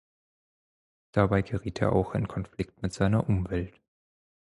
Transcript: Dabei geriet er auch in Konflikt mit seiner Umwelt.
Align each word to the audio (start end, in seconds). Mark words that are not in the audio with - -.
Dabei 1.11 1.43
geriet 1.43 1.79
er 1.79 1.93
auch 1.93 2.15
in 2.15 2.27
Konflikt 2.27 2.81
mit 2.81 2.91
seiner 2.91 3.29
Umwelt. 3.29 3.79